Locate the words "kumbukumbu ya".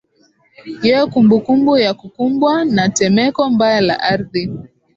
1.11-1.91